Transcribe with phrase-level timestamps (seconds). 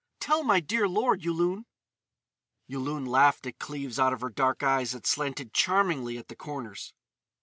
[0.19, 1.65] Tell my dear lord, Yulun!"
[2.65, 6.95] Yulun laughed at Cleves out of her dark eyes that slanted charmingly at the corners.